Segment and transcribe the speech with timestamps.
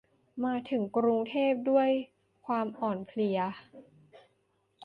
[0.43, 1.89] มาถึงกรุงเทพด้วย
[2.45, 3.39] ความอ่อนเพลีย